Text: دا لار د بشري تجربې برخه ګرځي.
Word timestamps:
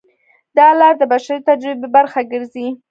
دا 0.57 0.67
لار 0.79 0.93
د 0.99 1.03
بشري 1.13 1.37
تجربې 1.49 1.87
برخه 1.95 2.19
ګرځي. 2.31 2.67